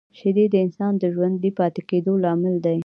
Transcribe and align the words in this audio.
شیدې 0.17 0.45
د 0.51 0.55
انسان 0.65 0.93
د 0.97 1.03
ژوندي 1.15 1.51
پاتې 1.59 1.81
کېدو 1.89 2.13
لامل 2.23 2.55
دي 2.65 2.77